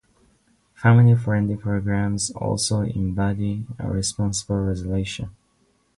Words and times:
Family 0.73 1.13
friendly 1.15 1.55
programs 1.55 2.31
also 2.31 2.81
embody 2.81 3.67
a 3.77 3.87
responsible 3.91 4.55
resolution. 4.63 5.29